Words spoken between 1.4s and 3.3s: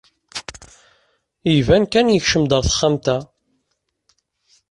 Iban kan yekcem-d ɣer texxamt-a.